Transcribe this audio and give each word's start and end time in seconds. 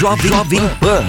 Jovem, 0.00 0.28
Jovem 0.28 0.60
Pan 0.80 1.04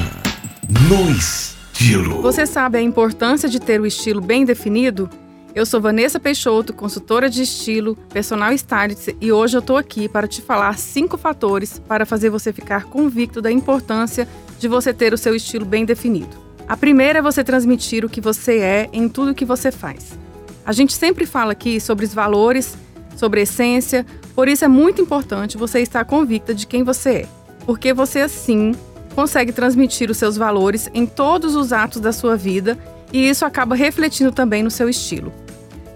no 0.89 1.09
estilo. 1.11 2.21
Você 2.21 2.45
sabe 2.45 2.77
a 2.77 2.81
importância 2.81 3.47
de 3.47 3.57
ter 3.57 3.79
o 3.79 3.85
estilo 3.85 4.19
bem 4.19 4.43
definido? 4.43 5.09
Eu 5.55 5.65
sou 5.65 5.79
Vanessa 5.79 6.19
Peixoto, 6.19 6.73
consultora 6.73 7.29
de 7.29 7.41
estilo, 7.41 7.95
personal 8.11 8.51
stylist 8.51 9.15
e 9.21 9.31
hoje 9.31 9.55
eu 9.55 9.61
tô 9.61 9.77
aqui 9.77 10.09
para 10.09 10.27
te 10.27 10.41
falar 10.41 10.77
cinco 10.77 11.17
fatores 11.17 11.79
para 11.79 12.05
fazer 12.05 12.29
você 12.29 12.51
ficar 12.51 12.83
convicto 12.83 13.41
da 13.41 13.49
importância 13.49 14.27
de 14.59 14.67
você 14.67 14.93
ter 14.93 15.13
o 15.13 15.17
seu 15.17 15.33
estilo 15.33 15.65
bem 15.65 15.85
definido. 15.85 16.35
A 16.67 16.75
primeira 16.75 17.19
é 17.19 17.21
você 17.21 17.45
transmitir 17.45 18.03
o 18.03 18.09
que 18.09 18.19
você 18.19 18.57
é 18.57 18.89
em 18.91 19.07
tudo 19.07 19.33
que 19.33 19.45
você 19.45 19.71
faz. 19.71 20.19
A 20.65 20.73
gente 20.73 20.91
sempre 20.91 21.25
fala 21.25 21.53
aqui 21.53 21.79
sobre 21.79 22.03
os 22.03 22.13
valores, 22.13 22.77
sobre 23.15 23.39
essência, 23.39 24.05
por 24.35 24.49
isso 24.49 24.65
é 24.65 24.67
muito 24.67 25.01
importante 25.01 25.57
você 25.57 25.79
estar 25.79 26.03
convicta 26.03 26.53
de 26.53 26.67
quem 26.67 26.83
você 26.83 27.09
é, 27.09 27.27
porque 27.71 27.93
você 27.93 28.19
assim 28.19 28.75
consegue 29.15 29.53
transmitir 29.53 30.11
os 30.11 30.17
seus 30.17 30.35
valores 30.35 30.89
em 30.93 31.05
todos 31.05 31.55
os 31.55 31.71
atos 31.71 32.01
da 32.01 32.11
sua 32.11 32.35
vida 32.35 32.77
e 33.13 33.29
isso 33.29 33.45
acaba 33.45 33.75
refletindo 33.75 34.29
também 34.29 34.61
no 34.61 34.69
seu 34.69 34.89
estilo. 34.89 35.31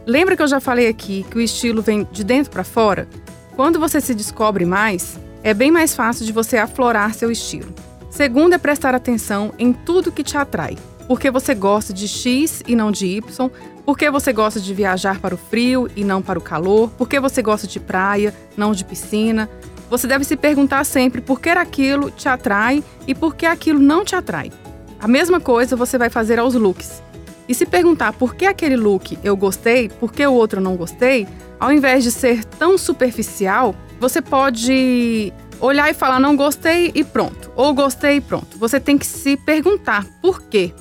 Lembra 0.05 0.37
que 0.37 0.41
eu 0.41 0.47
já 0.47 0.61
falei 0.61 0.87
aqui 0.87 1.25
que 1.29 1.37
o 1.37 1.41
estilo 1.41 1.81
vem 1.81 2.07
de 2.09 2.23
dentro 2.23 2.49
para 2.49 2.63
fora? 2.63 3.09
Quando 3.57 3.77
você 3.77 3.99
se 3.99 4.15
descobre 4.15 4.63
mais, 4.63 5.19
é 5.43 5.53
bem 5.53 5.69
mais 5.69 5.93
fácil 5.93 6.25
de 6.25 6.31
você 6.31 6.55
aflorar 6.55 7.13
seu 7.13 7.29
estilo. 7.29 7.75
Segundo 8.09 8.53
é 8.53 8.57
prestar 8.57 8.95
atenção 8.95 9.53
em 9.59 9.73
tudo 9.73 10.13
que 10.13 10.23
te 10.23 10.37
atrai. 10.37 10.77
Porque 11.07 11.29
você 11.29 11.53
gosta 11.53 11.93
de 11.93 12.07
X 12.07 12.63
e 12.67 12.75
não 12.75 12.91
de 12.91 13.05
Y, 13.05 13.49
porque 13.85 14.09
você 14.09 14.33
gosta 14.33 14.59
de 14.59 14.73
viajar 14.73 15.19
para 15.19 15.35
o 15.35 15.37
frio 15.37 15.87
e 15.95 16.03
não 16.03 16.21
para 16.21 16.39
o 16.39 16.41
calor, 16.41 16.89
porque 16.97 17.19
você 17.19 17.41
gosta 17.41 17.67
de 17.67 17.79
praia, 17.79 18.33
não 18.57 18.71
de 18.71 18.83
piscina, 18.83 19.49
você 19.89 20.07
deve 20.07 20.23
se 20.25 20.35
perguntar 20.35 20.83
sempre 20.83 21.21
por 21.21 21.39
que 21.39 21.49
aquilo 21.49 22.09
te 22.09 22.27
atrai 22.27 22.83
e 23.07 23.13
por 23.13 23.35
que 23.35 23.45
aquilo 23.45 23.79
não 23.79 24.03
te 24.03 24.15
atrai. 24.15 24.51
A 24.99 25.07
mesma 25.07 25.39
coisa 25.39 25.75
você 25.75 25.97
vai 25.97 26.09
fazer 26.09 26.39
aos 26.39 26.55
looks. 26.55 27.03
E 27.47 27.53
se 27.53 27.65
perguntar 27.65 28.13
por 28.13 28.33
que 28.33 28.45
aquele 28.45 28.75
look 28.75 29.19
eu 29.23 29.37
gostei, 29.37 29.87
por 29.87 30.11
que 30.11 30.25
o 30.25 30.33
outro 30.33 30.59
eu 30.59 30.63
não 30.63 30.75
gostei, 30.75 31.27
ao 31.59 31.71
invés 31.71 32.03
de 32.03 32.11
ser 32.11 32.43
tão 32.43 32.77
superficial, 32.77 33.75
você 33.99 34.21
pode 34.21 35.31
olhar 35.59 35.89
e 35.89 35.93
falar 35.93 36.19
não 36.19 36.35
gostei 36.35 36.91
e 36.95 37.03
pronto, 37.03 37.51
ou 37.55 37.73
gostei 37.73 38.17
e 38.17 38.21
pronto. 38.21 38.57
Você 38.57 38.79
tem 38.79 38.97
que 38.97 39.05
se 39.05 39.37
perguntar 39.37 40.05
por 40.21 40.41
quê. 40.41 40.73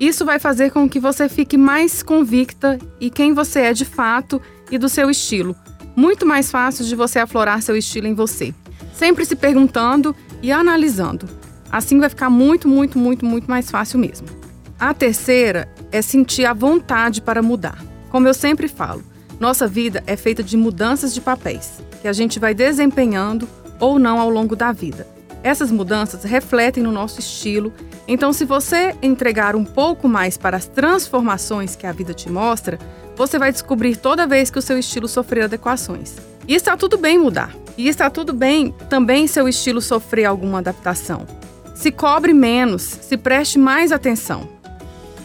Isso 0.00 0.24
vai 0.24 0.38
fazer 0.38 0.70
com 0.72 0.88
que 0.88 0.98
você 0.98 1.28
fique 1.28 1.56
mais 1.56 2.02
convicta 2.02 2.78
e 2.98 3.10
quem 3.10 3.34
você 3.34 3.60
é 3.60 3.72
de 3.72 3.84
fato 3.84 4.40
e 4.70 4.78
do 4.78 4.88
seu 4.88 5.10
estilo 5.10 5.54
muito 6.00 6.24
mais 6.24 6.50
fácil 6.50 6.84
de 6.84 6.96
você 6.96 7.18
aflorar 7.18 7.62
seu 7.62 7.76
estilo 7.76 8.06
em 8.06 8.14
você. 8.14 8.54
Sempre 8.94 9.24
se 9.24 9.36
perguntando 9.36 10.14
e 10.42 10.50
analisando. 10.50 11.28
Assim 11.70 11.98
vai 11.98 12.08
ficar 12.08 12.30
muito, 12.30 12.68
muito, 12.68 12.98
muito, 12.98 13.24
muito 13.24 13.48
mais 13.48 13.70
fácil 13.70 13.98
mesmo. 13.98 14.26
A 14.78 14.94
terceira 14.94 15.68
é 15.92 16.00
sentir 16.00 16.46
a 16.46 16.54
vontade 16.54 17.20
para 17.20 17.42
mudar. 17.42 17.84
Como 18.08 18.26
eu 18.26 18.34
sempre 18.34 18.66
falo, 18.66 19.04
nossa 19.38 19.68
vida 19.68 20.02
é 20.06 20.16
feita 20.16 20.42
de 20.42 20.56
mudanças 20.56 21.14
de 21.14 21.20
papéis, 21.20 21.82
que 22.00 22.08
a 22.08 22.12
gente 22.12 22.38
vai 22.38 22.54
desempenhando 22.54 23.48
ou 23.78 23.98
não 23.98 24.18
ao 24.18 24.30
longo 24.30 24.56
da 24.56 24.72
vida. 24.72 25.06
Essas 25.42 25.70
mudanças 25.70 26.24
refletem 26.24 26.82
no 26.82 26.92
nosso 26.92 27.20
estilo, 27.20 27.72
então, 28.12 28.32
se 28.32 28.44
você 28.44 28.96
entregar 29.00 29.54
um 29.54 29.64
pouco 29.64 30.08
mais 30.08 30.36
para 30.36 30.56
as 30.56 30.66
transformações 30.66 31.76
que 31.76 31.86
a 31.86 31.92
vida 31.92 32.12
te 32.12 32.28
mostra, 32.28 32.76
você 33.16 33.38
vai 33.38 33.52
descobrir 33.52 33.94
toda 33.94 34.26
vez 34.26 34.50
que 34.50 34.58
o 34.58 34.62
seu 34.62 34.76
estilo 34.76 35.06
sofrer 35.06 35.44
adequações. 35.44 36.16
E 36.48 36.56
está 36.56 36.76
tudo 36.76 36.98
bem 36.98 37.16
mudar. 37.16 37.54
E 37.78 37.86
está 37.86 38.10
tudo 38.10 38.32
bem 38.32 38.74
também 38.88 39.28
seu 39.28 39.48
estilo 39.48 39.80
sofrer 39.80 40.24
alguma 40.24 40.58
adaptação. 40.58 41.24
Se 41.72 41.92
cobre 41.92 42.34
menos, 42.34 42.82
se 42.82 43.16
preste 43.16 43.60
mais 43.60 43.92
atenção. 43.92 44.48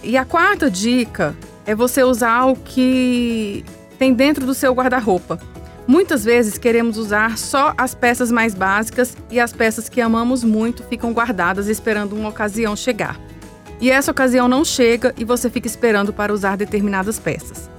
E 0.04 0.16
a 0.16 0.24
quarta 0.24 0.70
dica 0.70 1.36
é 1.66 1.74
você 1.74 2.04
usar 2.04 2.46
o 2.46 2.56
que 2.56 3.66
tem 3.98 4.14
dentro 4.14 4.46
do 4.46 4.54
seu 4.54 4.74
guarda-roupa. 4.74 5.40
Muitas 5.88 6.26
vezes 6.26 6.58
queremos 6.58 6.98
usar 6.98 7.38
só 7.38 7.74
as 7.78 7.94
peças 7.94 8.32
mais 8.32 8.56
básicas 8.56 9.16
e 9.30 9.40
as 9.40 9.54
peças 9.54 9.88
que 9.88 10.02
amamos 10.02 10.44
muito 10.44 10.84
ficam 10.84 11.14
guardadas 11.14 11.68
esperando 11.68 12.16
uma 12.16 12.30
ocasião 12.30 12.76
chegar. 12.76 13.20
E 13.80 13.92
essa 13.92 14.10
ocasião 14.10 14.48
não 14.48 14.66
chega 14.66 15.14
e 15.18 15.24
você 15.24 15.50
fica 15.50 15.68
esperando 15.68 16.12
para 16.12 16.34
usar 16.34 16.58
determinadas 16.58 17.20
peças. 17.20 17.70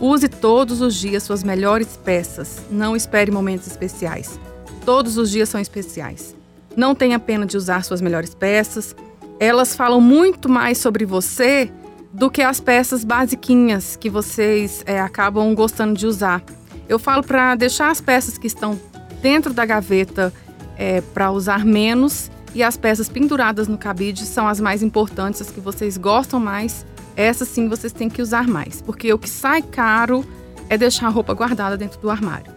Use 0.00 0.28
todos 0.28 0.80
os 0.80 0.94
dias 0.94 1.24
suas 1.24 1.42
melhores 1.42 1.96
peças. 1.96 2.60
Não 2.70 2.94
espere 2.94 3.30
momentos 3.32 3.66
especiais. 3.66 4.38
Todos 4.84 5.18
os 5.18 5.30
dias 5.30 5.48
são 5.48 5.60
especiais. 5.60 6.36
Não 6.76 6.94
tenha 6.94 7.18
pena 7.18 7.44
de 7.44 7.56
usar 7.56 7.84
suas 7.84 8.00
melhores 8.00 8.34
peças. 8.34 8.94
Elas 9.40 9.74
falam 9.74 10.00
muito 10.00 10.48
mais 10.48 10.78
sobre 10.78 11.04
você 11.04 11.70
do 12.12 12.30
que 12.30 12.42
as 12.42 12.60
peças 12.60 13.04
basiquinhas 13.04 13.96
que 13.96 14.08
vocês 14.08 14.82
é, 14.86 15.00
acabam 15.00 15.52
gostando 15.54 15.94
de 15.94 16.06
usar. 16.06 16.42
Eu 16.90 16.98
falo 16.98 17.22
para 17.22 17.54
deixar 17.54 17.88
as 17.88 18.00
peças 18.00 18.36
que 18.36 18.48
estão 18.48 18.76
dentro 19.22 19.54
da 19.54 19.64
gaveta 19.64 20.32
é, 20.76 21.00
para 21.00 21.30
usar 21.30 21.64
menos 21.64 22.28
e 22.52 22.64
as 22.64 22.76
peças 22.76 23.08
penduradas 23.08 23.68
no 23.68 23.78
cabide 23.78 24.26
são 24.26 24.48
as 24.48 24.60
mais 24.60 24.82
importantes, 24.82 25.40
as 25.40 25.52
que 25.52 25.60
vocês 25.60 25.96
gostam 25.96 26.40
mais 26.40 26.84
essa 27.14 27.44
sim 27.44 27.68
vocês 27.68 27.92
têm 27.92 28.08
que 28.08 28.20
usar 28.20 28.48
mais, 28.48 28.82
porque 28.82 29.12
o 29.12 29.18
que 29.18 29.30
sai 29.30 29.62
caro 29.62 30.24
é 30.68 30.76
deixar 30.76 31.06
a 31.06 31.10
roupa 31.10 31.32
guardada 31.32 31.76
dentro 31.76 32.00
do 32.00 32.10
armário. 32.10 32.52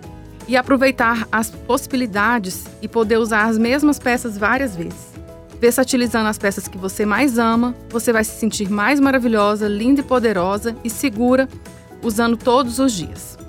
E 0.47 0.57
aproveitar 0.57 1.27
as 1.31 1.51
possibilidades 1.51 2.65
e 2.81 2.87
poder 2.87 3.17
usar 3.17 3.45
as 3.45 3.57
mesmas 3.59 3.99
peças 3.99 4.35
várias 4.35 4.75
vezes. 4.75 5.13
Versatilizando 5.61 6.27
as 6.27 6.39
peças 6.39 6.67
que 6.67 6.77
você 6.77 7.05
mais 7.05 7.37
ama, 7.37 7.75
você 7.89 8.11
vai 8.11 8.23
se 8.23 8.39
sentir 8.39 8.67
mais 8.67 8.99
maravilhosa, 8.99 9.67
linda 9.67 10.01
e 10.01 10.03
poderosa 10.03 10.75
e 10.83 10.89
segura 10.89 11.47
usando 12.01 12.35
todos 12.35 12.79
os 12.79 12.93
dias. 12.93 13.42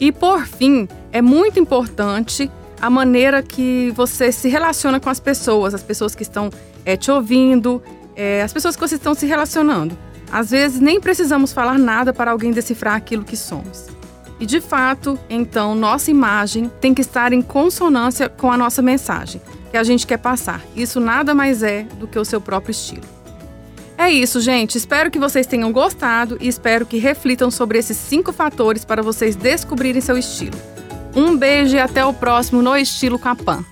E 0.00 0.10
por 0.10 0.46
fim, 0.46 0.88
é 1.12 1.20
muito 1.20 1.60
importante 1.60 2.50
a 2.80 2.88
maneira 2.88 3.42
que 3.42 3.92
você 3.94 4.32
se 4.32 4.48
relaciona 4.48 4.98
com 4.98 5.10
as 5.10 5.20
pessoas, 5.20 5.74
as 5.74 5.82
pessoas 5.82 6.14
que 6.14 6.22
estão 6.22 6.50
é, 6.84 6.96
te 6.96 7.10
ouvindo, 7.10 7.82
é, 8.16 8.42
as 8.42 8.52
pessoas 8.52 8.74
que 8.74 8.80
você 8.80 8.94
estão 8.94 9.14
se 9.14 9.26
relacionando. 9.26 9.96
Às 10.32 10.50
vezes 10.50 10.80
nem 10.80 10.98
precisamos 11.00 11.52
falar 11.52 11.78
nada 11.78 12.12
para 12.12 12.30
alguém 12.30 12.50
decifrar 12.50 12.94
aquilo 12.94 13.24
que 13.24 13.36
somos. 13.36 13.88
E 14.38 14.46
de 14.46 14.60
fato, 14.60 15.18
então, 15.28 15.74
nossa 15.74 16.10
imagem 16.10 16.70
tem 16.80 16.94
que 16.94 17.02
estar 17.02 17.32
em 17.34 17.42
consonância 17.42 18.28
com 18.28 18.50
a 18.50 18.56
nossa 18.56 18.80
mensagem 18.80 19.42
que 19.70 19.76
a 19.76 19.84
gente 19.84 20.06
quer 20.06 20.16
passar. 20.16 20.62
Isso 20.74 20.98
nada 20.98 21.34
mais 21.34 21.62
é 21.62 21.82
do 21.98 22.08
que 22.08 22.18
o 22.18 22.24
seu 22.24 22.40
próprio 22.40 22.70
estilo. 22.70 23.19
É 24.10 24.12
isso, 24.12 24.40
gente. 24.40 24.76
Espero 24.76 25.08
que 25.08 25.20
vocês 25.20 25.46
tenham 25.46 25.70
gostado 25.70 26.36
e 26.40 26.48
espero 26.48 26.84
que 26.84 26.98
reflitam 26.98 27.48
sobre 27.48 27.78
esses 27.78 27.96
cinco 27.96 28.32
fatores 28.32 28.84
para 28.84 29.04
vocês 29.04 29.36
descobrirem 29.36 30.02
seu 30.02 30.18
estilo. 30.18 30.58
Um 31.14 31.36
beijo 31.36 31.76
e 31.76 31.78
até 31.78 32.04
o 32.04 32.12
próximo 32.12 32.60
No 32.60 32.76
Estilo 32.76 33.20
com 33.20 33.28
a 33.28 33.36
Pan. 33.36 33.64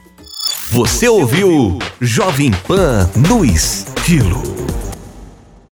Você 0.71 1.09
ouviu 1.09 1.81
Jovem 2.01 2.53
Pan 2.69 3.11
no 3.17 3.45
Estilo. 3.45 4.58